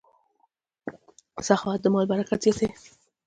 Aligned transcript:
سخاوت 1.47 1.79
د 1.81 1.85
مال 1.93 2.05
برکت 2.11 2.39
زیاتوي. 2.45 2.69